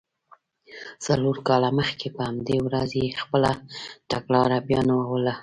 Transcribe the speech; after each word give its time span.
څلور 1.05 1.35
کاله 1.47 1.69
مخکې 1.79 2.07
په 2.15 2.21
همدې 2.27 2.57
ورځ 2.65 2.91
یې 3.01 3.07
خپله 3.21 3.51
تګلاره 4.11 4.57
بیانوله. 4.67 5.33